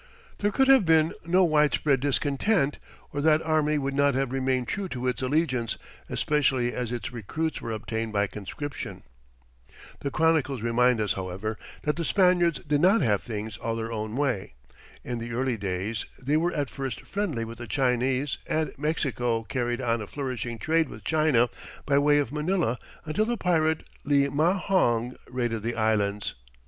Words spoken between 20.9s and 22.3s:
China by way